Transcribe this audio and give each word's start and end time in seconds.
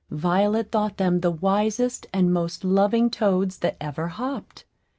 Violet 0.09 0.71
thought 0.71 0.97
them 0.97 1.19
the 1.19 1.29
wisest 1.29 2.07
and 2.11 2.33
most 2.33 2.63
loving 2.63 3.11
toads 3.11 3.59
that 3.59 3.77
ever 3.79 4.07
hopped. 4.07 4.65